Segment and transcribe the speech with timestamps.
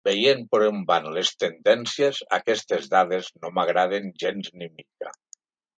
[0.07, 5.17] Veient per on van les tendències, aquestes dades no m’agraden gens ni mica.